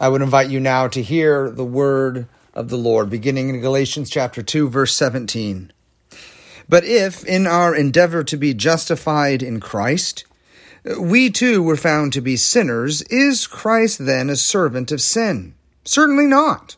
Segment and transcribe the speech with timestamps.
[0.00, 4.08] I would invite you now to hear the word of the Lord, beginning in Galatians
[4.08, 5.72] chapter 2, verse 17.
[6.68, 10.24] But if, in our endeavor to be justified in Christ,
[11.00, 15.54] we too were found to be sinners, is Christ then a servant of sin?
[15.84, 16.76] Certainly not.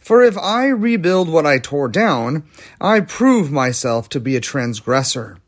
[0.00, 2.42] For if I rebuild what I tore down,
[2.80, 5.38] I prove myself to be a transgressor.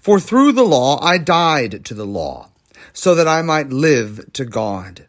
[0.00, 2.50] For through the law I died to the law,
[2.92, 5.08] so that I might live to God.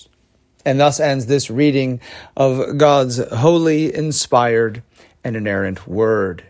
[0.65, 1.99] And thus ends this reading
[2.37, 4.83] of God's holy, inspired,
[5.23, 6.43] and inerrant word.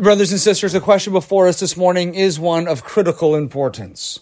[0.00, 4.20] Brothers and sisters, the question before us this morning is one of critical importance.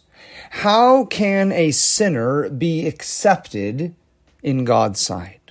[0.51, 3.95] How can a sinner be accepted
[4.43, 5.51] in God's sight?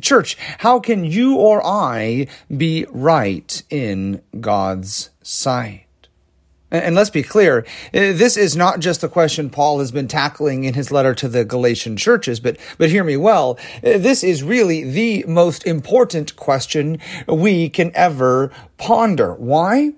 [0.00, 5.87] Church, how can you or I be right in God's sight?
[6.70, 7.60] And let's be clear,
[7.94, 11.26] uh, this is not just the question Paul has been tackling in his letter to
[11.26, 13.58] the Galatian churches, but, but hear me well.
[13.76, 19.32] Uh, this is really the most important question we can ever ponder.
[19.32, 19.94] Why?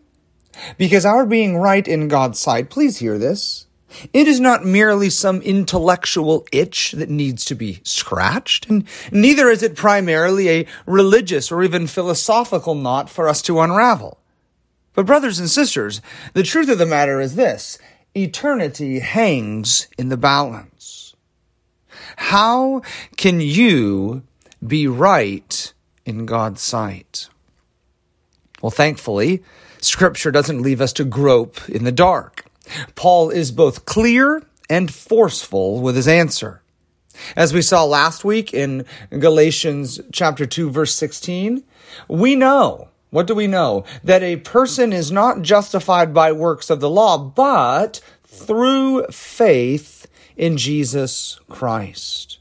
[0.79, 3.67] Because our being right in God's sight, please hear this,
[4.13, 9.65] it is not merely some intellectual itch that needs to be scratched, and neither is
[9.65, 14.20] it primarily a religious or even philosophical knot for us to unravel.
[14.95, 16.01] But, brothers and sisters,
[16.35, 17.79] the truth of the matter is this
[18.15, 21.15] eternity hangs in the balance.
[22.17, 22.83] How
[23.17, 24.23] can you
[24.67, 25.73] be right
[26.05, 27.29] in God's sight?
[28.61, 29.43] Well, thankfully,
[29.81, 32.45] Scripture doesn't leave us to grope in the dark.
[32.95, 36.63] Paul is both clear and forceful with his answer.
[37.37, 41.65] As we saw last week in Galatians chapter 2 verse 16,
[42.09, 43.85] we know what do we know?
[44.03, 50.07] That a person is not justified by works of the law, but through faith
[50.37, 52.39] in Jesus Christ.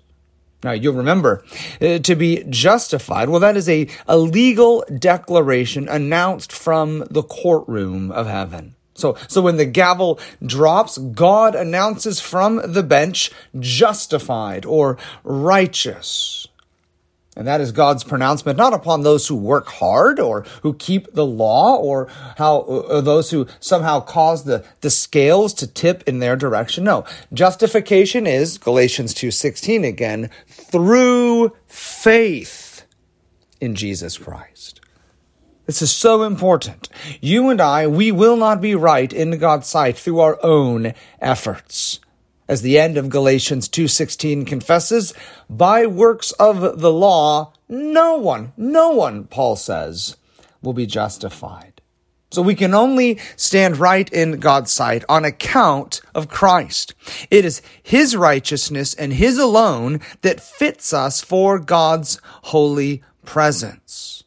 [0.63, 1.44] Now, you'll remember
[1.81, 3.30] uh, to be justified.
[3.30, 8.75] Well, that is a, a legal declaration announced from the courtroom of heaven.
[8.94, 16.49] So, so when the gavel drops, God announces from the bench justified or righteous.
[17.40, 21.26] And that is God's pronouncement, not upon those who work hard or who keep the
[21.26, 26.20] law or how uh, or those who somehow cause the, the scales to tip in
[26.20, 26.84] their direction.
[26.84, 27.06] No.
[27.32, 32.84] Justification is, Galatians 2.16 again, through faith
[33.62, 34.82] in Jesus Christ.
[35.66, 36.90] This is so important.
[37.22, 42.02] You and I, we will not be right in God's sight through our own efforts
[42.50, 45.14] as the end of Galatians 2:16 confesses,
[45.50, 50.18] by works of the law no one, no one, Paul says,
[50.64, 51.82] will be justified.
[52.32, 56.96] So we can only stand right in God's sight on account of Christ.
[57.30, 64.24] It is His righteousness and His alone that fits us for God's holy presence.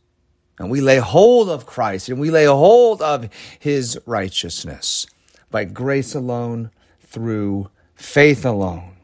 [0.59, 3.29] And we lay hold of Christ and we lay hold of
[3.59, 5.07] His righteousness
[5.51, 7.69] by grace alone through
[8.03, 8.97] faith alone.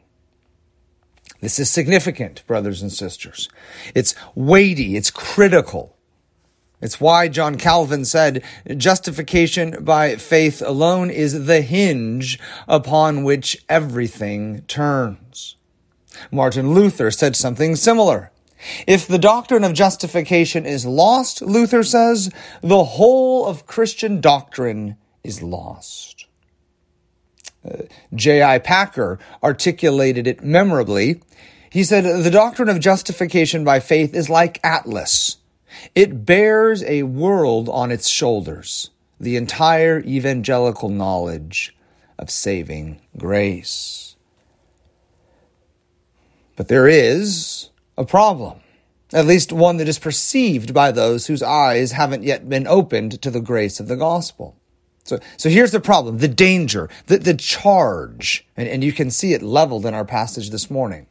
[1.41, 3.49] This is significant, brothers and sisters.
[3.95, 5.95] It's weighty, it's critical.
[6.81, 8.43] It's why John Calvin said
[8.77, 15.55] justification by faith alone is the hinge upon which everything turns.
[16.31, 18.31] Martin Luther said something similar.
[18.85, 22.29] If the doctrine of justification is lost, Luther says,
[22.61, 26.18] the whole of Christian doctrine is lost.
[27.63, 27.83] Uh,
[28.13, 28.59] J.I.
[28.59, 31.21] Packer articulated it memorably.
[31.69, 35.37] He said, The doctrine of justification by faith is like Atlas.
[35.95, 38.89] It bears a world on its shoulders,
[39.19, 41.75] the entire evangelical knowledge
[42.17, 44.15] of saving grace.
[46.55, 48.59] But there is a problem,
[49.13, 53.31] at least one that is perceived by those whose eyes haven't yet been opened to
[53.31, 54.58] the grace of the gospel.
[55.09, 59.33] So, so here's the problem, the danger, the, the charge, and, and you can see
[59.33, 61.07] it leveled in our passage this morning.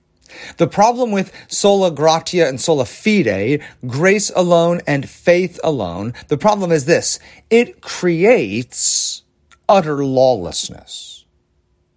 [0.57, 6.71] The problem with sola gratia and sola fide, grace alone and faith alone, the problem
[6.71, 7.19] is this.
[7.51, 9.23] It creates
[9.69, 11.18] utter lawlessness.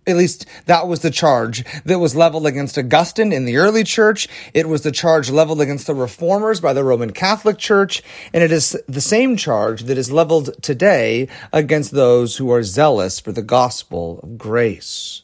[0.08, 4.28] At least that was the charge that was leveled against Augustine in the early church.
[4.52, 8.02] It was the charge leveled against the reformers by the Roman Catholic Church.
[8.34, 13.20] And it is the same charge that is leveled today against those who are zealous
[13.20, 15.22] for the gospel of grace.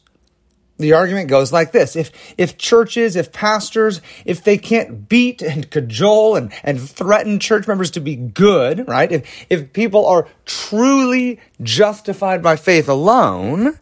[0.78, 1.96] The argument goes like this.
[1.96, 7.66] If, if churches, if pastors, if they can't beat and cajole and, and threaten church
[7.66, 9.10] members to be good, right?
[9.10, 13.80] If, if people are truly justified by faith alone,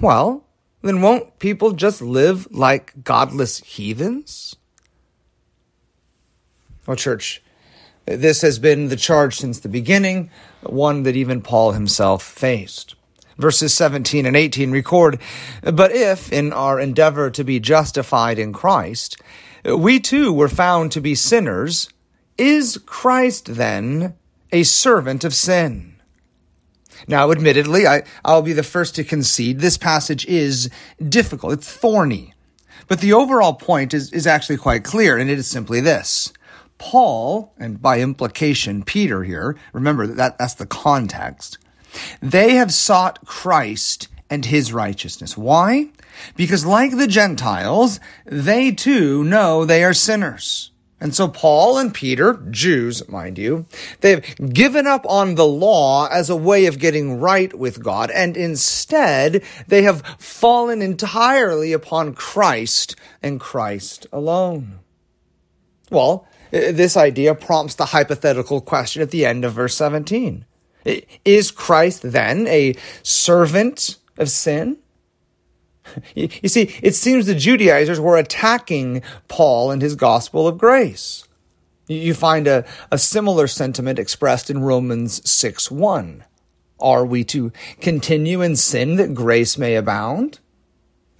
[0.00, 0.44] well,
[0.82, 4.56] then won't people just live like godless heathens?
[6.86, 7.42] Well, church,
[8.06, 10.30] this has been the charge since the beginning,
[10.62, 12.94] one that even Paul himself faced.
[13.38, 15.18] Verses 17 and 18 record,
[15.62, 19.16] But if, in our endeavor to be justified in Christ,
[19.64, 21.88] we too were found to be sinners,
[22.36, 24.14] is Christ then
[24.52, 25.93] a servant of sin?
[27.06, 30.70] Now, admittedly, I, I'll be the first to concede this passage is
[31.06, 31.54] difficult.
[31.54, 32.34] It's thorny.
[32.88, 36.32] But the overall point is, is actually quite clear, and it is simply this.
[36.78, 41.58] Paul, and by implication, Peter here, remember that that's the context,
[42.20, 45.36] they have sought Christ and his righteousness.
[45.36, 45.90] Why?
[46.36, 50.70] Because like the Gentiles, they too know they are sinners.
[51.00, 53.66] And so Paul and Peter, Jews, mind you,
[54.00, 58.36] they've given up on the law as a way of getting right with God, and
[58.36, 64.78] instead they have fallen entirely upon Christ and Christ alone.
[65.90, 70.46] Well, this idea prompts the hypothetical question at the end of verse 17.
[71.24, 74.78] Is Christ then a servant of sin?
[76.14, 81.28] You see, it seems the Judaizers were attacking Paul and his gospel of grace.
[81.86, 86.24] You find a, a similar sentiment expressed in Romans 6 1.
[86.80, 90.40] Are we to continue in sin that grace may abound?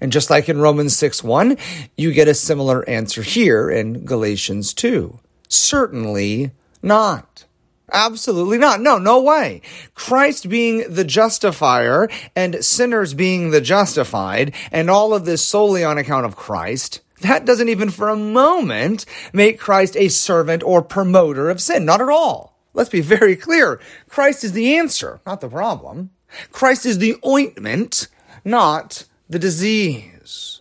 [0.00, 1.56] And just like in Romans 6 1,
[1.96, 5.18] you get a similar answer here in Galatians 2.
[5.48, 6.52] Certainly
[6.82, 7.44] not.
[7.92, 8.80] Absolutely not.
[8.80, 9.60] No, no way.
[9.94, 15.98] Christ being the justifier and sinners being the justified, and all of this solely on
[15.98, 21.50] account of Christ, that doesn't even for a moment make Christ a servant or promoter
[21.50, 21.84] of sin.
[21.84, 22.58] Not at all.
[22.72, 23.80] Let's be very clear.
[24.08, 26.10] Christ is the answer, not the problem.
[26.50, 28.08] Christ is the ointment,
[28.44, 30.60] not the disease.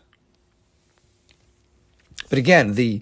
[2.30, 3.02] But again, the,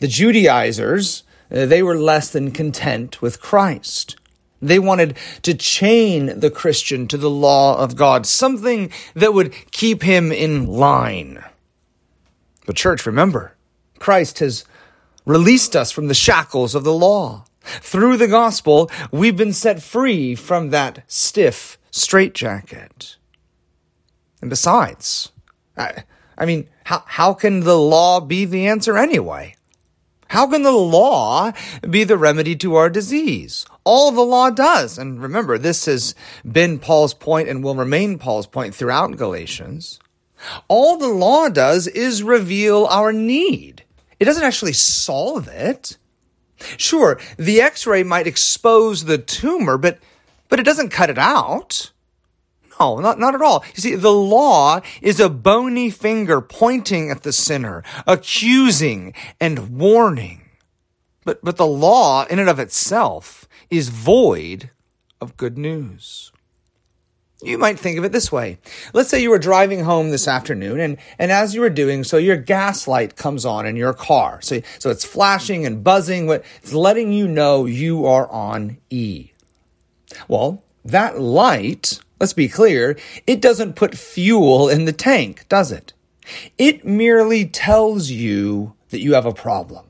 [0.00, 4.16] the Judaizers, Uh, they were less than content with Christ.
[4.60, 10.02] They wanted to chain the Christian to the law of God, something that would keep
[10.02, 11.44] him in line.
[12.66, 13.54] But, church, remember,
[13.98, 14.64] Christ has
[15.24, 17.44] released us from the shackles of the law.
[17.62, 23.16] Through the gospel, we've been set free from that stiff straitjacket.
[24.40, 25.32] And besides,
[25.76, 26.04] I,
[26.38, 29.55] I mean, how, how can the law be the answer anyway?
[30.28, 31.52] How can the law
[31.88, 33.66] be the remedy to our disease?
[33.84, 36.14] All the law does, and remember, this has
[36.50, 40.00] been Paul's point and will remain Paul's point throughout Galatians.
[40.68, 43.84] All the law does is reveal our need.
[44.18, 45.96] It doesn't actually solve it.
[46.76, 49.98] Sure, the x-ray might expose the tumor, but,
[50.48, 51.92] but it doesn't cut it out.
[52.78, 53.64] No, not, not at all.
[53.74, 60.42] You see, the law is a bony finger pointing at the sinner, accusing and warning.
[61.24, 64.70] But, but the law in and of itself is void
[65.20, 66.32] of good news.
[67.42, 68.58] You might think of it this way.
[68.94, 72.16] Let's say you were driving home this afternoon and, and as you were doing so,
[72.16, 74.40] your gas light comes on in your car.
[74.40, 79.32] So, so it's flashing and buzzing, it's letting you know you are on E.
[80.28, 85.92] Well, that light Let's be clear, it doesn't put fuel in the tank, does it?
[86.56, 89.86] It merely tells you that you have a problem.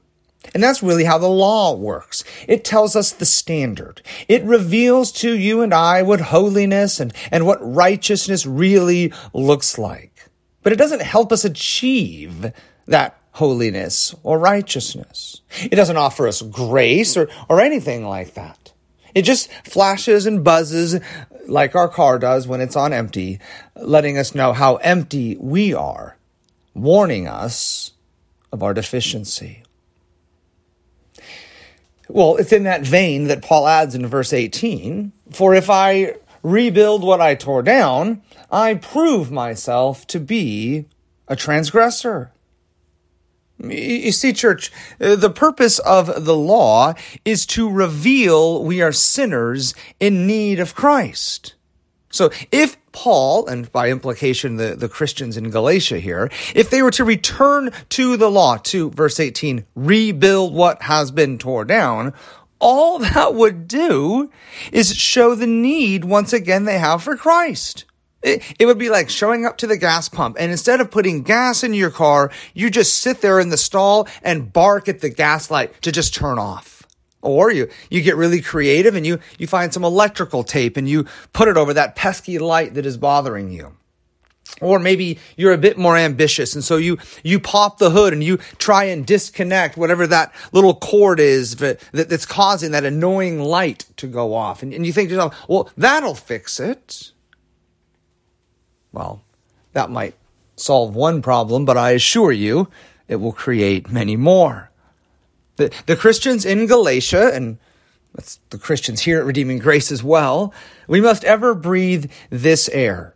[0.55, 2.25] And that's really how the law works.
[2.49, 4.03] It tells us the standard.
[4.29, 10.29] It reveals to you and I what holiness and, and what righteousness really looks like.
[10.63, 12.53] But it doesn't help us achieve
[12.87, 15.43] that holiness or righteousness.
[15.61, 18.73] It doesn't offer us grace or, or anything like that.
[19.15, 21.01] It just flashes and buzzes
[21.49, 23.39] like our car does when it's on empty,
[23.75, 26.17] letting us know how empty we are,
[26.75, 27.93] warning us
[28.53, 29.63] of our deficiency.
[32.09, 37.03] Well, it's in that vein that Paul adds in verse 18 For if I rebuild
[37.03, 40.87] what I tore down, I prove myself to be
[41.27, 42.31] a transgressor.
[43.59, 44.71] You see, church,
[45.01, 46.93] uh, the purpose of the law
[47.25, 51.55] is to reveal we are sinners in need of Christ.
[52.11, 56.91] So if Paul, and by implication the, the Christians in Galatia here, if they were
[56.93, 62.15] to return to the law, to verse 18, rebuild what has been torn down,
[62.59, 64.31] all that would do
[64.73, 67.85] is show the need once again they have for Christ.
[68.27, 71.23] It, it, would be like showing up to the gas pump and instead of putting
[71.23, 75.11] gas in your car, you just sit there in the stall and bark at the
[75.11, 76.83] gas light to just turn off.
[77.23, 81.07] Or you, you get really creative and you, you find some electrical tape and you
[81.33, 83.77] put it over that pesky light that is bothering you.
[84.61, 88.25] Or maybe you're a bit more ambitious and so you, you pop the hood and
[88.25, 93.87] you try and disconnect whatever that little cord is that, that's causing that annoying light
[93.99, 94.65] to go off.
[94.65, 97.13] And, and you think to yourself, well, that'll fix it.
[98.97, 99.21] Well,
[99.75, 100.15] that might
[100.57, 102.69] solve one problem, but I assure you
[103.09, 104.71] it will create many more.
[105.57, 107.59] The, the Christians in Galatia, and
[108.15, 110.55] that's the Christians here at Redeeming Grace as well,
[110.89, 113.15] we must ever breathe this air.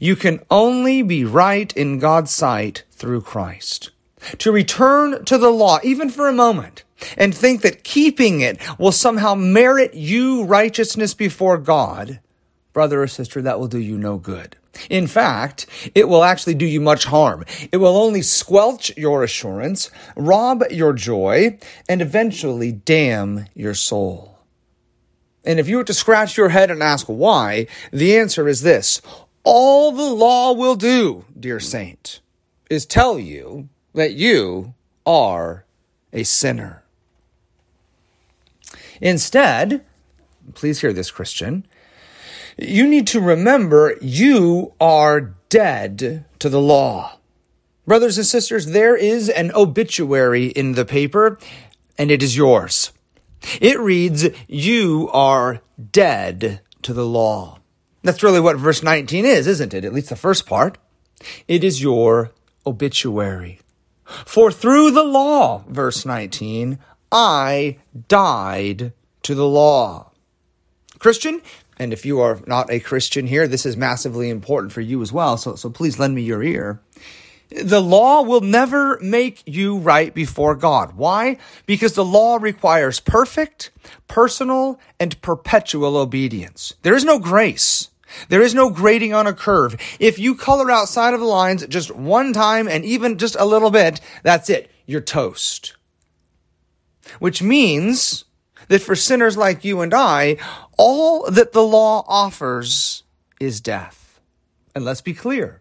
[0.00, 3.90] You can only be right in God's sight through Christ.
[4.38, 6.82] To return to the law, even for a moment,
[7.16, 12.18] and think that keeping it will somehow merit you righteousness before God,
[12.72, 14.56] brother or sister, that will do you no good.
[14.88, 17.44] In fact, it will actually do you much harm.
[17.72, 21.58] It will only squelch your assurance, rob your joy,
[21.88, 24.38] and eventually damn your soul.
[25.44, 29.00] And if you were to scratch your head and ask why, the answer is this.
[29.42, 32.20] All the law will do, dear saint,
[32.68, 34.74] is tell you that you
[35.06, 35.64] are
[36.12, 36.84] a sinner.
[39.00, 39.84] Instead,
[40.54, 41.66] please hear this, Christian,
[42.60, 47.18] you need to remember you are dead to the law.
[47.86, 51.38] Brothers and sisters, there is an obituary in the paper,
[51.98, 52.92] and it is yours.
[53.60, 55.60] It reads, You are
[55.92, 57.58] dead to the law.
[58.02, 59.84] That's really what verse 19 is, isn't it?
[59.84, 60.78] At least the first part.
[61.48, 62.32] It is your
[62.66, 63.60] obituary.
[64.04, 66.78] For through the law, verse 19,
[67.12, 70.12] I died to the law.
[70.98, 71.42] Christian,
[71.80, 75.12] and if you are not a Christian here, this is massively important for you as
[75.12, 75.38] well.
[75.38, 76.78] So, so please lend me your ear.
[77.48, 80.92] The law will never make you right before God.
[80.92, 81.38] Why?
[81.64, 83.70] Because the law requires perfect,
[84.08, 86.74] personal, and perpetual obedience.
[86.82, 87.88] There is no grace.
[88.28, 89.80] There is no grading on a curve.
[89.98, 93.70] If you color outside of the lines just one time and even just a little
[93.70, 94.70] bit, that's it.
[94.84, 95.76] You're toast.
[97.20, 98.26] Which means
[98.68, 100.36] that for sinners like you and I,
[100.80, 103.02] all that the law offers
[103.38, 104.18] is death.
[104.74, 105.60] And let's be clear,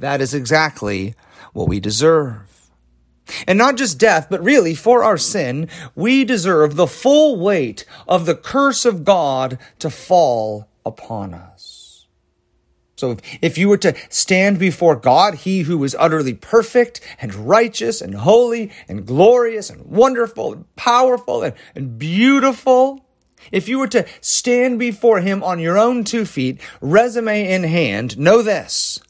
[0.00, 1.14] that is exactly
[1.52, 2.70] what we deserve.
[3.46, 8.26] And not just death, but really for our sin, we deserve the full weight of
[8.26, 12.06] the curse of God to fall upon us.
[12.96, 17.34] So if, if you were to stand before God, he who is utterly perfect and
[17.34, 23.05] righteous and holy and glorious and wonderful and powerful and, and beautiful,
[23.52, 28.18] if you were to stand before him on your own two feet, resume in hand,
[28.18, 29.00] know this.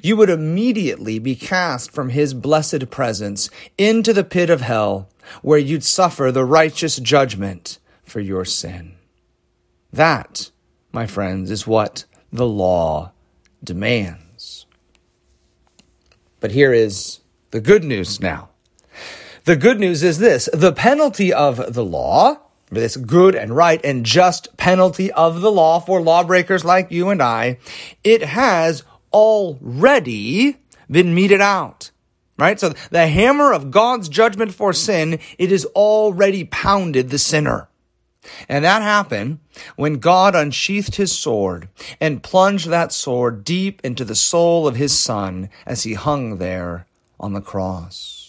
[0.00, 5.08] You would immediately be cast from his blessed presence into the pit of hell,
[5.42, 8.94] where you'd suffer the righteous judgment for your sin.
[9.92, 10.50] That,
[10.92, 13.12] my friends, is what the law
[13.62, 14.66] demands.
[16.40, 18.50] But here is the good news now.
[19.44, 22.38] The good news is this the penalty of the law,
[22.80, 27.22] this good and right and just penalty of the law for lawbreakers like you and
[27.22, 27.58] I,
[28.02, 30.56] it has already
[30.90, 31.90] been meted out.
[32.38, 32.58] Right?
[32.58, 37.68] So the hammer of God's judgment for sin, it has already pounded the sinner.
[38.48, 39.40] And that happened
[39.76, 41.68] when God unsheathed his sword
[42.00, 46.86] and plunged that sword deep into the soul of his son as he hung there
[47.18, 48.21] on the cross.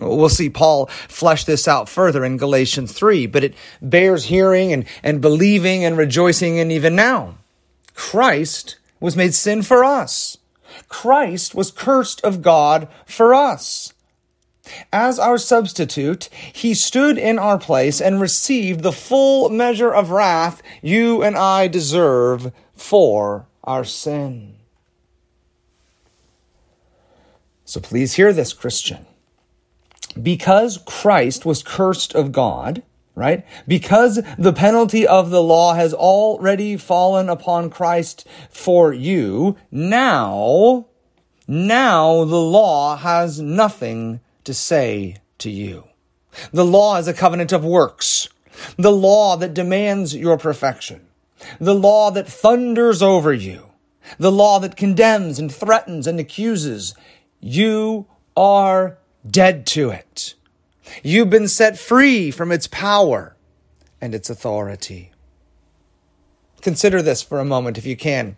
[0.00, 4.84] We'll see Paul flesh this out further in Galatians 3, but it bears hearing and,
[5.02, 7.36] and believing and rejoicing in even now.
[7.94, 10.38] Christ was made sin for us.
[10.88, 13.92] Christ was cursed of God for us.
[14.92, 20.62] As our substitute, he stood in our place and received the full measure of wrath
[20.80, 24.54] you and I deserve for our sin.
[27.64, 29.06] So please hear this, Christian.
[30.20, 32.82] Because Christ was cursed of God,
[33.14, 33.44] right?
[33.68, 40.86] Because the penalty of the law has already fallen upon Christ for you, now,
[41.46, 45.84] now the law has nothing to say to you.
[46.52, 48.28] The law is a covenant of works,
[48.76, 51.06] the law that demands your perfection.
[51.58, 53.66] the law that thunders over you,
[54.18, 56.94] the law that condemns and threatens and accuses,
[57.40, 58.98] you are
[59.28, 60.34] dead to it.
[61.02, 63.36] You've been set free from its power
[64.00, 65.12] and its authority.
[66.60, 68.36] Consider this for a moment if you can.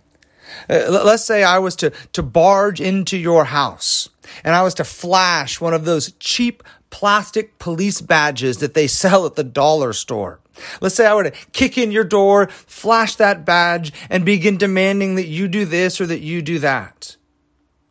[0.69, 4.09] Uh, let's say I was to, to barge into your house
[4.45, 9.27] and I was to flash one of those cheap plastic police badges that they sell
[9.27, 10.41] at the dollar store.
[10.81, 15.15] Let's say I were to kick in your door, flash that badge, and begin demanding
[15.15, 17.17] that you do this or that you do that.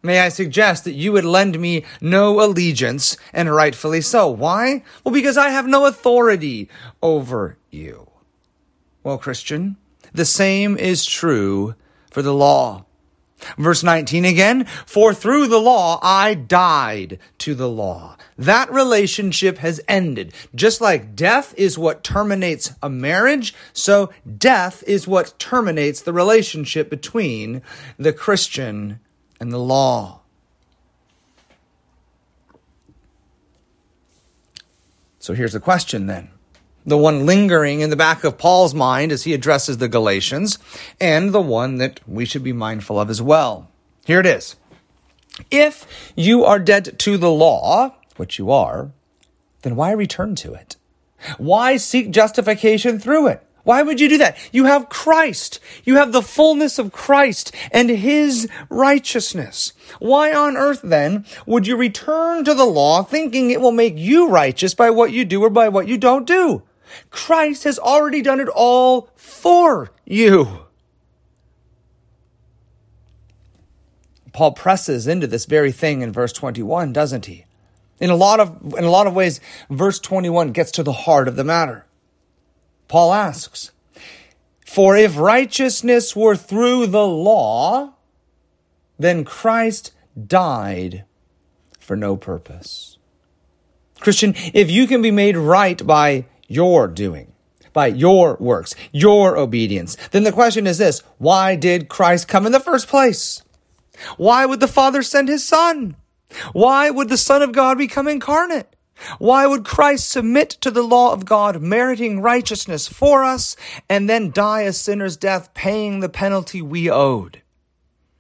[0.04, 4.30] May I suggest that you would lend me no allegiance, and rightfully so.
[4.30, 4.84] Why?
[5.04, 6.70] Well, because I have no authority
[7.04, 8.10] over you.
[9.04, 9.78] Well, Christian,
[10.14, 11.76] the same is true
[12.10, 12.86] for the law.
[13.58, 18.16] Verse 19 again, for through the law I died to the law.
[18.38, 20.34] That relationship has ended.
[20.54, 26.90] Just like death is what terminates a marriage, so death is what terminates the relationship
[26.90, 27.62] between
[27.98, 29.00] the Christian
[29.42, 30.22] and the law.
[35.20, 36.30] So here's the question then
[36.86, 40.58] the one lingering in the back of Paul's mind as he addresses the Galatians,
[41.00, 43.70] and the one that we should be mindful of as well.
[44.06, 44.56] Here it is.
[45.52, 48.92] If you are dead to the law, which you are,
[49.62, 50.76] then why return to it?
[51.38, 53.46] Why seek justification through it?
[53.72, 54.38] Why would you do that?
[54.52, 55.62] You have Christ.
[55.86, 59.72] You have the fullness of Christ and His righteousness.
[60.00, 64.28] Why on earth then would you return to the law thinking it will make you
[64.28, 66.64] righteous by what you do or by what you don't do?
[67.12, 70.66] Christ has already done it all for you.
[74.34, 77.46] Paul presses into this very thing in verse 21, doesn't he?
[78.02, 81.30] In a lot of in a lot of ways verse 21 gets to the heart
[81.30, 81.86] of the matter.
[82.92, 83.72] Paul asks,
[84.66, 87.94] "For if righteousness were through the law,
[89.00, 89.94] then Christ
[90.28, 91.06] died
[91.80, 92.98] for no purpose."
[94.02, 97.32] Christian, if you can be made right by your doing,
[97.72, 102.52] by your works, your obedience, then the question is this why did Christ come in
[102.52, 103.42] the first place?
[104.18, 105.96] Why would the Father send his Son?
[106.52, 108.76] Why would the Son of God become incarnate?
[109.20, 113.56] Why would Christ submit to the law of God, meriting righteousness for us,
[113.90, 117.42] and then die a sinner's death, paying the penalty we owed?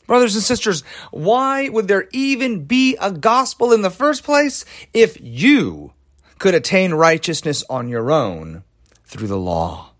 [0.07, 5.17] Brothers and sisters, why would there even be a gospel in the first place if
[5.21, 5.93] you
[6.41, 8.63] could attain righteousness on your own
[9.05, 9.91] through the law.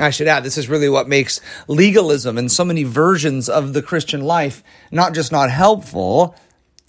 [0.00, 3.82] I should add, this is really what makes legalism and so many versions of the
[3.82, 6.34] Christian life not just not helpful,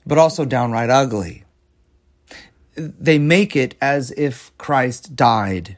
[0.06, 1.44] but also downright ugly.
[2.76, 5.78] They make it as if Christ died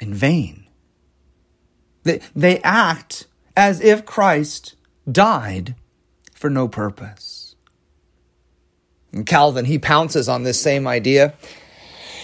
[0.00, 0.66] in vain.
[2.04, 4.76] They, they act as if Christ
[5.10, 5.74] died
[6.32, 7.56] for no purpose.
[9.12, 11.34] And Calvin, he pounces on this same idea.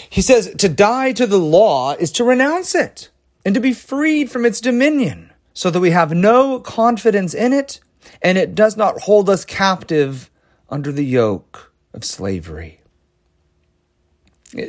[0.09, 3.11] He says, to die to the law is to renounce it
[3.45, 7.81] and to be freed from its dominion so that we have no confidence in it
[8.21, 10.31] and it does not hold us captive
[10.69, 12.82] under the yoke of slavery.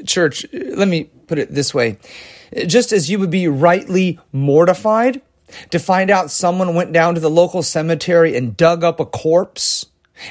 [0.06, 1.98] Church, let me put it this way.
[2.66, 5.22] Just as you would be rightly mortified
[5.70, 9.86] to find out someone went down to the local cemetery and dug up a corpse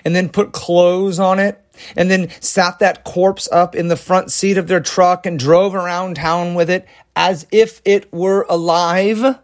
[0.04, 1.58] and then put clothes on it
[1.96, 5.74] and then sat that corpse up in the front seat of their truck and drove
[5.74, 6.86] around town with it
[7.16, 9.38] as if it were alive.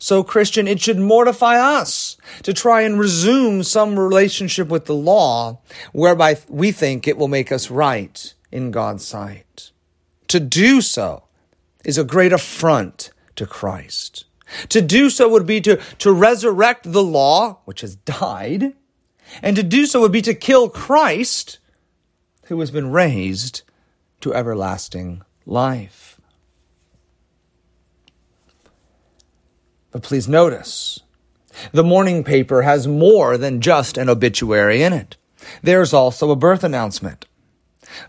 [0.00, 5.60] So, Christian, it should mortify us to try and resume some relationship with the law
[5.92, 9.72] whereby we think it will make us right in God's sight.
[10.28, 11.24] To do so
[11.84, 14.24] is a great affront to Christ.
[14.70, 18.74] To do so would be to, to resurrect the law, which has died,
[19.42, 21.58] and to do so would be to kill Christ,
[22.44, 23.62] who has been raised
[24.20, 26.20] to everlasting life.
[29.90, 31.00] But please notice,
[31.72, 35.16] the morning paper has more than just an obituary in it.
[35.62, 37.26] There's also a birth announcement.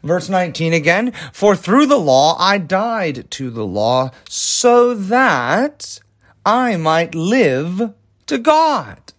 [0.03, 5.99] Verse 19 again, for through the law I died to the law so that
[6.45, 7.93] I might live
[8.27, 9.13] to God.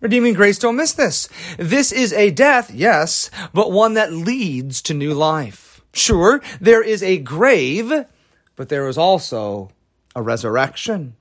[0.00, 1.28] Redeeming grace, don't miss this.
[1.58, 5.82] This is a death, yes, but one that leads to new life.
[5.92, 8.06] Sure, there is a grave,
[8.56, 9.70] but there is also
[10.14, 11.16] a resurrection.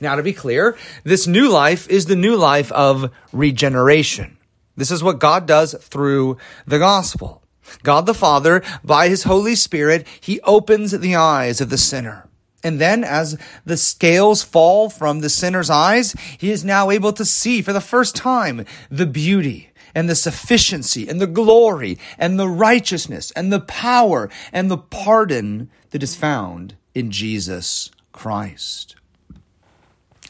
[0.00, 4.37] Now, to be clear, this new life is the new life of regeneration.
[4.78, 7.42] This is what God does through the gospel.
[7.82, 12.28] God the Father, by his Holy Spirit, he opens the eyes of the sinner.
[12.62, 17.24] And then, as the scales fall from the sinner's eyes, he is now able to
[17.24, 22.48] see for the first time the beauty and the sufficiency and the glory and the
[22.48, 28.94] righteousness and the power and the pardon that is found in Jesus Christ.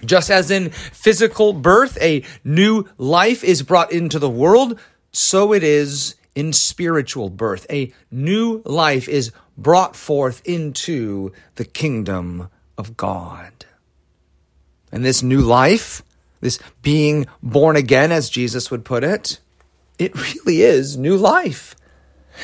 [0.05, 4.79] Just as in physical birth, a new life is brought into the world,
[5.13, 7.67] so it is in spiritual birth.
[7.69, 13.67] A new life is brought forth into the kingdom of God.
[14.93, 16.03] And this new life,
[16.41, 19.41] this being born again, as Jesus would put it,
[19.99, 21.75] it really is new life.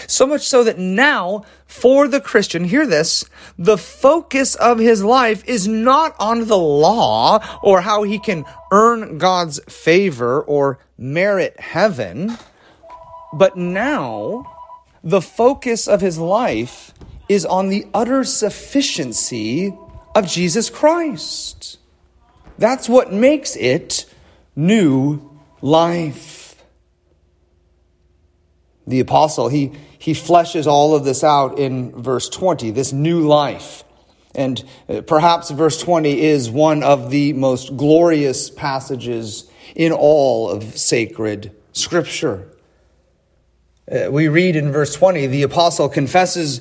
[0.06, 3.24] So much so that now, for the Christian, hear this,
[3.58, 9.18] the focus of his life is not on the law or how he can earn
[9.18, 12.36] God's favor or merit heaven,
[13.32, 14.50] but now
[15.02, 16.92] the focus of his life
[17.28, 19.74] is on the utter sufficiency
[20.14, 21.78] of Jesus Christ.
[22.58, 24.06] That's what makes it
[24.54, 26.33] new life.
[28.86, 33.84] The apostle, he, he fleshes all of this out in verse 20, this new life.
[34.34, 40.76] And uh, perhaps verse 20 is one of the most glorious passages in all of
[40.76, 42.48] sacred scripture.
[43.90, 46.60] Uh, we read in verse 20, the apostle confesses,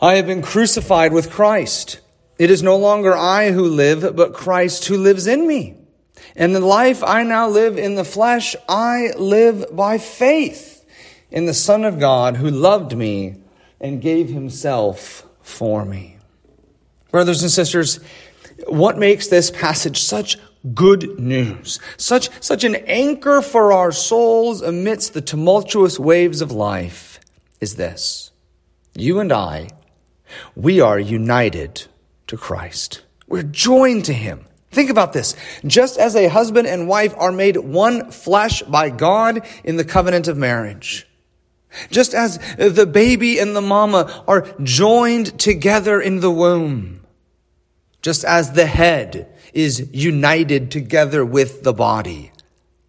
[0.00, 2.00] I have been crucified with Christ.
[2.38, 5.74] It is no longer I who live, but Christ who lives in me.
[6.36, 10.77] And the life I now live in the flesh, I live by faith
[11.30, 13.36] in the Son of God who loved me
[13.80, 16.18] and gave himself for me.
[17.10, 18.00] Brothers and sisters,
[18.66, 20.36] what makes this passage such
[20.74, 27.20] good news, such, such an anchor for our souls amidst the tumultuous waves of life
[27.60, 28.30] is this.
[28.94, 29.68] You and I,
[30.54, 31.86] we are united
[32.26, 33.02] to Christ.
[33.26, 34.44] We're joined to him.
[34.70, 35.34] Think about this.
[35.66, 40.28] Just as a husband and wife are made one flesh by God in the covenant
[40.28, 41.06] of marriage,
[41.90, 47.00] just as the baby and the mama are joined together in the womb.
[48.02, 52.32] Just as the head is united together with the body.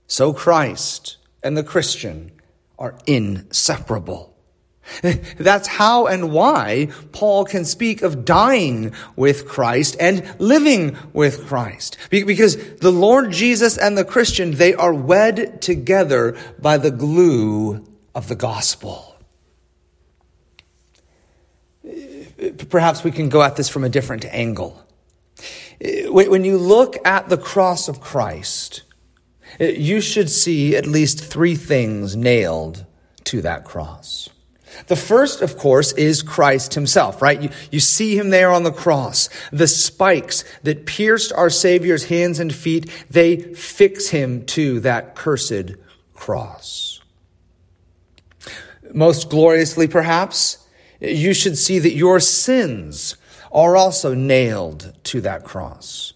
[0.08, 2.32] So Christ and the Christian
[2.78, 4.36] are inseparable.
[5.38, 11.98] That's how and why Paul can speak of dying with Christ and living with Christ.
[12.10, 17.86] Because the Lord Jesus and the Christian, they are wed together by the glue
[18.20, 19.16] of the gospel.
[22.70, 24.86] Perhaps we can go at this from a different angle.
[25.80, 28.84] When you look at the cross of Christ,
[29.58, 32.86] you should see at least three things nailed
[33.24, 34.28] to that cross.
[34.88, 37.42] The first, of course, is Christ himself, right?
[37.42, 39.30] You, you see him there on the cross.
[39.54, 45.76] The spikes that pierced our Savior's hands and feet, they fix him to that cursed
[46.14, 46.99] cross.
[48.94, 50.68] Most gloriously, perhaps,
[51.00, 53.16] you should see that your sins
[53.52, 56.14] are also nailed to that cross.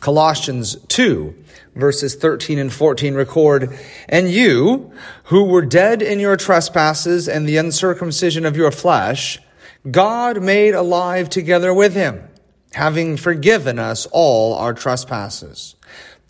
[0.00, 1.34] Colossians 2,
[1.76, 4.92] verses 13 and 14 record, And you,
[5.24, 9.38] who were dead in your trespasses and the uncircumcision of your flesh,
[9.88, 12.28] God made alive together with him,
[12.72, 15.76] having forgiven us all our trespasses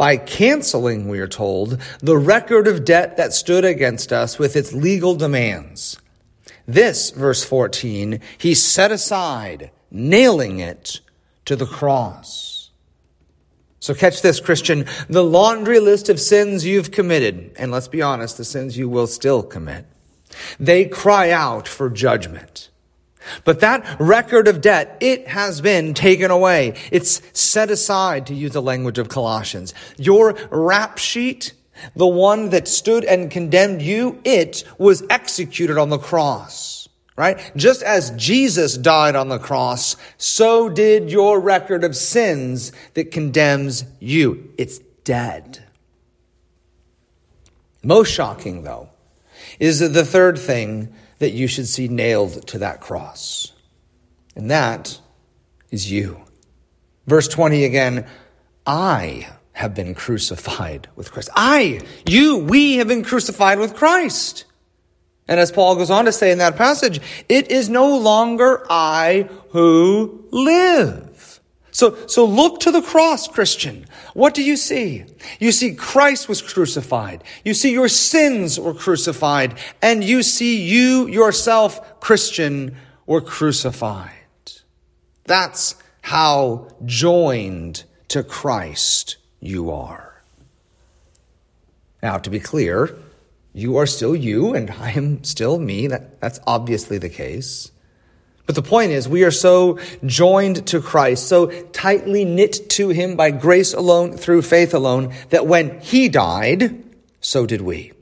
[0.02, 4.72] by canceling, we are told, the record of debt that stood against us with its
[4.72, 5.96] legal demands.
[6.66, 10.98] This, verse 14, he set aside, nailing it
[11.44, 12.72] to the cross.
[13.78, 14.86] So catch this, Christian.
[15.08, 19.06] The laundry list of sins you've committed, and let's be honest, the sins you will
[19.06, 19.86] still commit,
[20.58, 22.70] they cry out for judgment.
[23.44, 26.74] But that record of debt, it has been taken away.
[26.90, 29.74] It's set aside, to use the language of Colossians.
[29.96, 31.52] Your rap sheet,
[31.96, 36.88] the one that stood and condemned you, it was executed on the cross.
[37.14, 37.52] Right?
[37.56, 43.84] Just as Jesus died on the cross, so did your record of sins that condemns
[44.00, 44.50] you.
[44.56, 45.62] It's dead.
[47.82, 48.88] Most shocking, though,
[49.60, 53.52] is the third thing that you should see nailed to that cross.
[54.34, 54.98] And that
[55.70, 56.20] is you.
[57.06, 58.06] Verse 20 again,
[58.66, 61.30] I have been crucified with Christ.
[61.36, 64.46] I, you, we have been crucified with Christ.
[65.28, 69.28] And as Paul goes on to say in that passage, it is no longer I
[69.50, 71.11] who live
[71.72, 73.86] so, so look to the cross, Christian.
[74.12, 75.06] What do you see?
[75.40, 77.24] You see Christ was crucified.
[77.46, 79.58] You see your sins were crucified.
[79.80, 84.10] And you see you yourself, Christian, were crucified.
[85.24, 90.22] That's how joined to Christ you are.
[92.02, 92.94] Now, to be clear,
[93.54, 95.86] you are still you and I am still me.
[95.86, 97.71] That, that's obviously the case.
[98.52, 103.16] But the point is, we are so joined to Christ, so tightly knit to Him
[103.16, 106.84] by grace alone, through faith alone, that when He died,
[107.22, 107.92] so did we.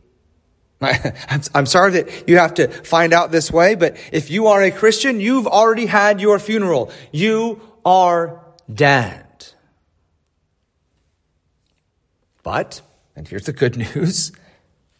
[0.81, 4.73] I'm sorry that you have to find out this way, but if you are a
[4.73, 6.91] Christian, you've already had your funeral.
[7.13, 9.47] You are dead.
[12.43, 12.83] But,
[13.15, 14.33] and here's the good news,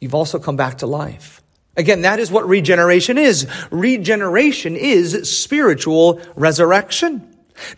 [0.01, 1.40] you've also come back to life.
[1.81, 3.47] Again, that is what regeneration is.
[3.71, 7.27] Regeneration is spiritual resurrection.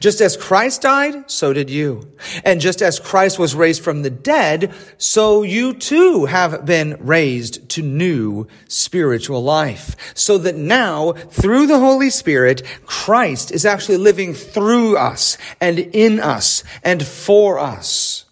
[0.01, 2.13] Just as Christ died, so did you.
[2.45, 7.69] And just as Christ was raised from the dead, so you too have been raised
[7.71, 9.95] to new spiritual life.
[10.15, 16.19] So that now, through the Holy Spirit, Christ is actually living through us and in
[16.19, 18.25] us and for us.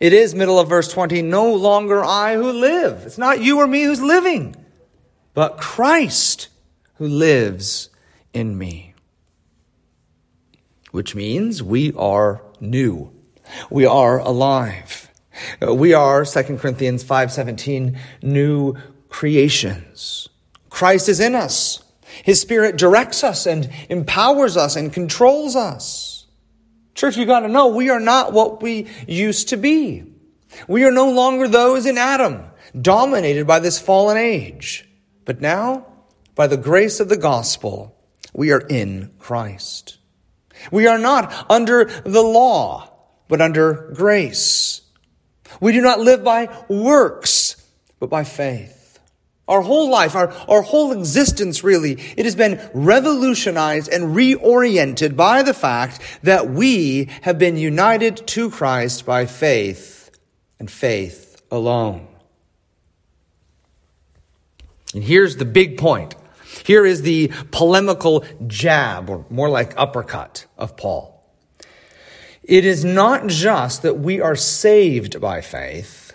[0.00, 3.04] It is middle of verse 20, no longer I who live.
[3.06, 4.56] It's not you or me who's living,
[5.34, 6.48] but Christ
[6.94, 7.90] who lives
[8.32, 8.92] in me
[10.92, 13.10] which means we are new.
[13.68, 15.10] We are alive.
[15.60, 18.76] Uh, we are, 2 Corinthians 5:17, new
[19.08, 20.28] creations.
[20.70, 21.82] Christ is in us.
[22.22, 26.26] His spirit directs us and empowers us and controls us.
[26.94, 30.04] Church, you got to know we are not what we used to be.
[30.68, 32.44] We are no longer those in Adam,
[32.78, 34.86] dominated by this fallen age.
[35.24, 35.86] But now,
[36.34, 37.96] by the grace of the gospel,
[38.32, 39.98] we are in Christ.
[40.70, 42.92] We are not under the law,
[43.28, 44.82] but under grace.
[45.60, 47.56] We do not live by works,
[47.98, 48.98] but by faith.
[49.48, 55.42] Our whole life, our, our whole existence really, it has been revolutionized and reoriented by
[55.42, 60.10] the fact that we have been united to Christ by faith
[60.58, 62.11] and faith alone.
[64.94, 66.14] And here's the big point.
[66.64, 71.08] Here is the polemical jab, or more like uppercut, of Paul.
[72.42, 76.12] It is not just that we are saved by faith,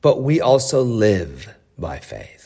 [0.00, 2.37] but we also live by faith.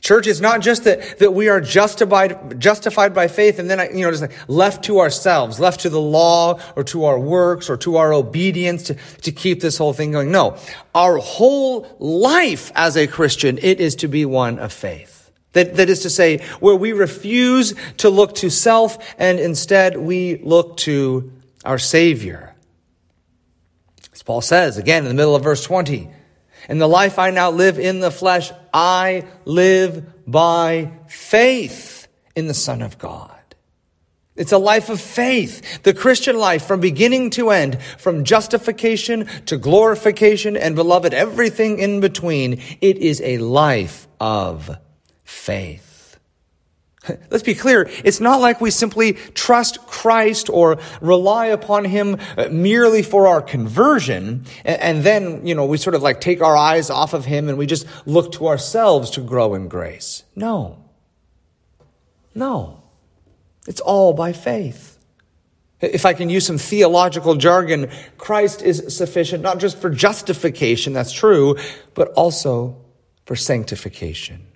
[0.00, 4.02] Church, it's not just that, that we are justified, justified by faith and then, you
[4.02, 7.76] know, just like left to ourselves, left to the law or to our works or
[7.78, 10.32] to our obedience to, to keep this whole thing going.
[10.32, 10.56] No.
[10.94, 15.30] Our whole life as a Christian, it is to be one of faith.
[15.52, 20.36] That, that is to say, where we refuse to look to self and instead we
[20.36, 21.30] look to
[21.64, 22.54] our Savior.
[24.14, 26.08] As Paul says again in the middle of verse 20,
[26.68, 32.54] in the life I now live in the flesh, I live by faith in the
[32.54, 33.36] Son of God.
[34.36, 35.82] It's a life of faith.
[35.82, 42.00] The Christian life from beginning to end, from justification to glorification and beloved, everything in
[42.00, 42.60] between.
[42.80, 44.78] It is a life of
[45.24, 45.89] faith.
[47.30, 47.88] Let's be clear.
[48.04, 53.42] It's not like we simply trust Christ or rely upon Him uh, merely for our
[53.42, 54.44] conversion.
[54.64, 57.58] And then, you know, we sort of like take our eyes off of Him and
[57.58, 60.24] we just look to ourselves to grow in grace.
[60.34, 60.84] No.
[62.34, 62.82] No.
[63.66, 64.98] It's all by faith.
[65.80, 71.12] If I can use some theological jargon, Christ is sufficient not just for justification, that's
[71.12, 71.56] true,
[71.94, 72.76] but also
[73.24, 74.49] for sanctification.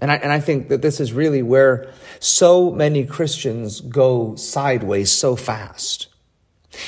[0.00, 5.10] And I, and I think that this is really where so many Christians go sideways
[5.10, 6.08] so fast.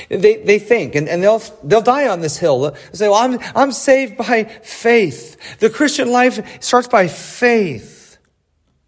[0.09, 2.61] They, they think, and, and they'll, they'll die on this hill.
[2.61, 5.59] They'll say, well, I'm, I'm saved by faith.
[5.59, 8.19] The Christian life starts by faith.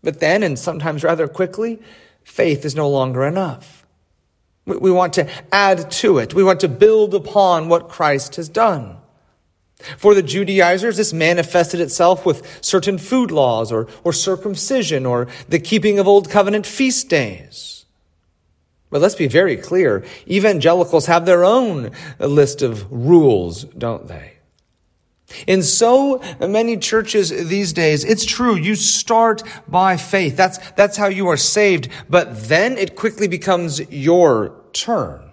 [0.03, 1.83] But then, and sometimes rather quickly,
[2.23, 3.87] faith is no longer enough.
[4.67, 6.33] We, we want to add to it.
[6.33, 8.99] We want to build upon what Christ has done.
[9.99, 15.59] For the Judaizers, this manifested itself with certain food laws or, or circumcision or the
[15.59, 17.85] keeping of old covenant feast days.
[18.91, 20.05] But let's be very clear.
[20.29, 24.35] Evangelicals have their own list of rules, don't they?
[25.47, 30.37] In so many churches these days, it's true, you start by faith.
[30.37, 31.89] That's, that's how you are saved.
[32.09, 35.33] But then it quickly becomes your turn.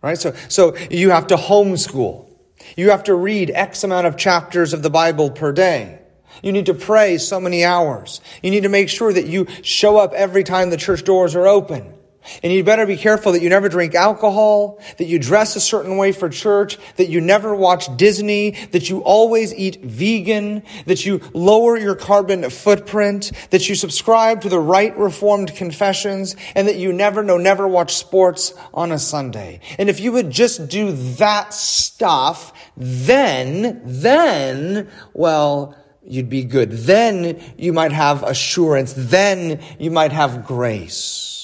[0.00, 0.16] Right?
[0.16, 2.27] So, so you have to homeschool.
[2.76, 5.98] You have to read X amount of chapters of the Bible per day.
[6.42, 8.20] You need to pray so many hours.
[8.42, 11.46] You need to make sure that you show up every time the church doors are
[11.46, 11.94] open.
[12.42, 15.96] And you better be careful that you never drink alcohol, that you dress a certain
[15.96, 21.20] way for church, that you never watch Disney, that you always eat vegan, that you
[21.32, 26.92] lower your carbon footprint, that you subscribe to the right reformed confessions, and that you
[26.92, 29.60] never, no, never watch sports on a Sunday.
[29.78, 35.74] And if you would just do that stuff, then, then, well,
[36.08, 36.70] you'd be good.
[36.72, 38.94] Then you might have assurance.
[38.96, 41.37] Then you might have grace.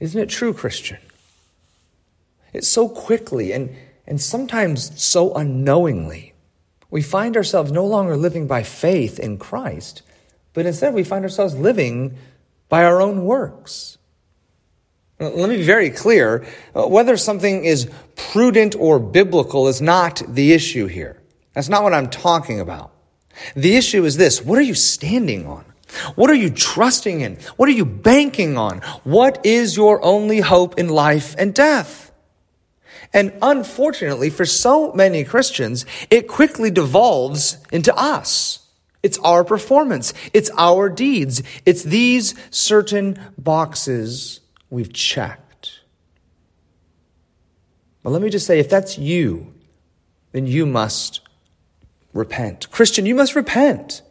[0.00, 0.98] Isn't it true, Christian?
[2.52, 6.34] It's so quickly and, and sometimes so unknowingly.
[6.90, 10.02] We find ourselves no longer living by faith in Christ,
[10.54, 12.16] but instead we find ourselves living
[12.68, 13.98] by our own works.
[15.20, 16.46] Let me be very clear.
[16.74, 21.20] Uh, whether something is prudent or biblical is not the issue here.
[21.52, 22.90] That's not what I'm talking about.
[23.54, 24.42] The issue is this.
[24.42, 25.69] What are you standing on?
[26.14, 27.36] What are you trusting in?
[27.56, 28.78] What are you banking on?
[29.04, 32.12] What is your only hope in life and death?
[33.12, 38.60] And unfortunately, for so many Christians, it quickly devolves into us.
[39.02, 40.12] It's our performance.
[40.32, 41.42] It's our deeds.
[41.66, 45.80] It's these certain boxes we've checked.
[48.02, 49.52] But let me just say, if that's you,
[50.32, 51.20] then you must
[52.12, 52.70] repent.
[52.70, 54.02] Christian, you must repent.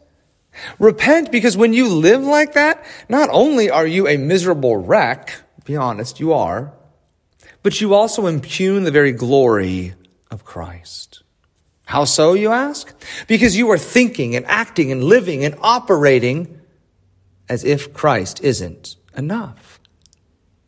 [0.78, 5.32] Repent because when you live like that, not only are you a miserable wreck,
[5.64, 6.72] be honest, you are,
[7.62, 9.94] but you also impugn the very glory
[10.30, 11.22] of Christ.
[11.84, 12.94] How so, you ask?
[13.26, 16.60] Because you are thinking and acting and living and operating
[17.48, 19.69] as if Christ isn't enough.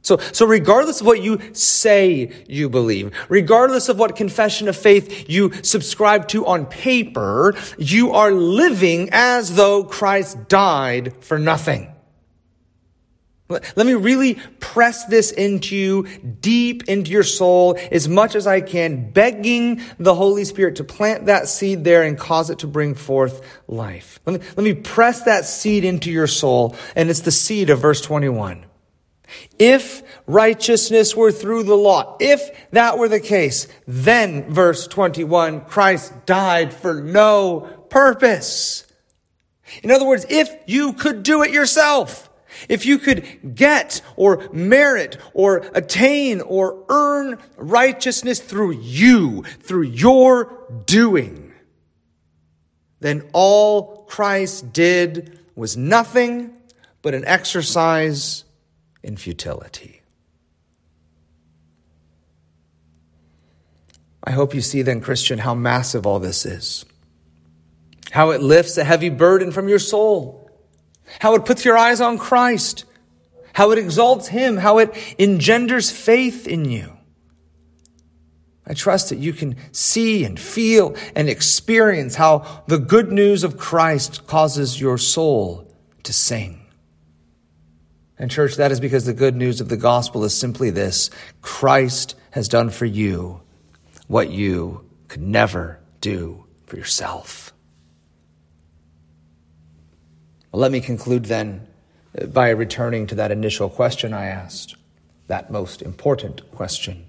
[0.03, 5.31] So, so regardless of what you say you believe, regardless of what confession of faith
[5.31, 11.89] you subscribe to on paper, you are living as though Christ died for nothing.
[13.49, 16.07] Let me really press this into you,
[16.41, 21.27] deep into your soul, as much as I can, begging the Holy Spirit to plant
[21.27, 24.21] that seed there and cause it to bring forth life.
[24.25, 27.81] Let me, let me press that seed into your soul, and it's the seed of
[27.81, 28.65] verse 21.
[29.59, 36.27] If righteousness were through the law, if that were the case, then, verse 21, Christ
[36.27, 38.87] died for no purpose.
[39.83, 42.29] In other words, if you could do it yourself,
[42.69, 50.83] if you could get or merit or attain or earn righteousness through you, through your
[50.87, 51.53] doing,
[53.01, 56.55] then all Christ did was nothing
[57.03, 58.45] but an exercise
[59.03, 60.03] in futility.
[64.25, 66.85] I hope you see then, Christian, how massive all this is.
[68.13, 70.51] How it lifts a heavy burden from your soul.
[71.19, 72.85] How it puts your eyes on Christ.
[73.53, 74.59] How it exalts Him.
[74.59, 76.97] How it engenders faith in you.
[78.65, 83.59] I trust that you can see and feel and experience how the good news of
[83.59, 86.62] Christ causes your soul to sing.
[88.23, 92.15] And, church, that is because the good news of the gospel is simply this Christ
[92.31, 93.41] has done for you
[94.07, 97.53] what you could never do for yourself.
[100.53, 101.67] Well, let me conclude then
[102.17, 104.77] uh, by returning to that initial question I asked,
[105.27, 107.07] that most important question.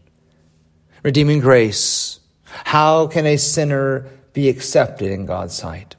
[1.03, 2.21] Redeeming grace.
[2.43, 5.95] How can a sinner be accepted in God's sight?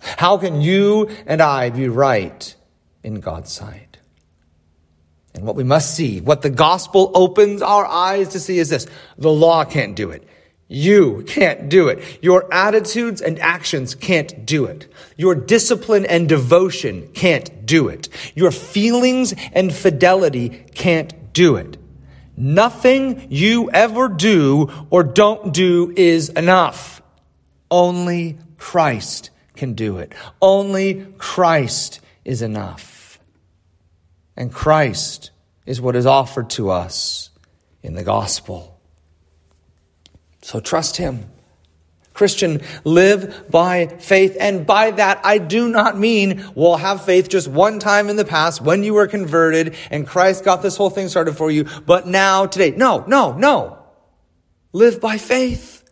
[0.00, 2.54] How can you and I be right
[3.02, 3.85] in God's sight?
[5.36, 8.86] And what we must see, what the gospel opens our eyes to see is this.
[9.18, 10.26] The law can't do it.
[10.68, 12.02] You can't do it.
[12.22, 14.92] Your attitudes and actions can't do it.
[15.16, 18.08] Your discipline and devotion can't do it.
[18.34, 21.76] Your feelings and fidelity can't do it.
[22.36, 27.00] Nothing you ever do or don't do is enough.
[27.70, 30.14] Only Christ can do it.
[30.40, 32.95] Only Christ is enough.
[34.36, 35.30] And Christ
[35.64, 37.30] is what is offered to us
[37.82, 38.78] in the gospel.
[40.42, 41.30] So trust Him.
[42.12, 44.36] Christian, live by faith.
[44.40, 48.24] And by that, I do not mean, well, have faith just one time in the
[48.24, 52.06] past when you were converted and Christ got this whole thing started for you, but
[52.06, 52.70] now, today.
[52.70, 53.78] No, no, no.
[54.72, 55.84] Live by faith.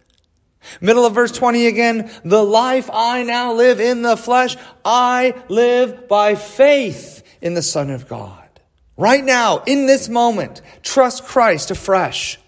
[0.80, 6.08] Middle of verse 20 again, the life I now live in the flesh, I live
[6.08, 8.43] by faith in the Son of God.
[8.96, 12.38] Right now, in this moment, trust Christ afresh.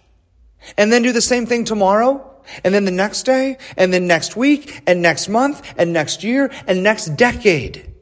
[0.77, 2.35] And then do the same thing tomorrow,
[2.65, 6.51] and then the next day, and then next week, and next month, and next year,
[6.67, 7.93] and next decade.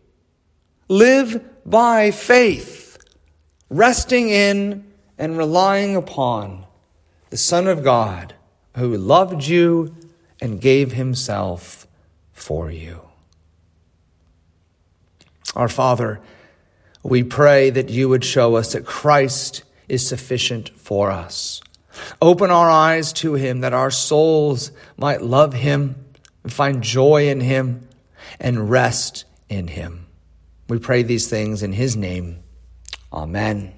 [0.89, 2.99] Live by faith,
[3.71, 6.67] resting in and relying upon
[7.31, 8.35] the Son of God
[8.77, 9.95] who loved you
[10.41, 11.87] and gave himself
[12.33, 13.01] for you.
[15.55, 16.21] Our Father,
[17.05, 21.61] we pray that you would show us that Christ is sufficient for us.
[22.21, 25.95] Open our eyes to him that our souls might love him
[26.43, 27.87] and find joy in him
[28.41, 30.07] and rest in him.
[30.69, 32.43] We pray these things in his name.
[33.13, 33.75] Amen.